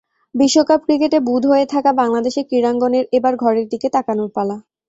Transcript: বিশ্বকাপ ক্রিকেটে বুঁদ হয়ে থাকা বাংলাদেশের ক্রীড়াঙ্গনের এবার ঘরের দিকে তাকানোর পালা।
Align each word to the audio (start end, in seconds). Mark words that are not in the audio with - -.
বিশ্বকাপ 0.35 0.79
ক্রিকেটে 0.85 1.19
বুঁদ 1.27 1.43
হয়ে 1.51 1.65
থাকা 1.73 1.91
বাংলাদেশের 1.93 2.47
ক্রীড়াঙ্গনের 2.49 3.05
এবার 3.17 3.33
ঘরের 3.43 3.65
দিকে 3.71 3.87
তাকানোর 3.95 4.29
পালা। 4.35 4.57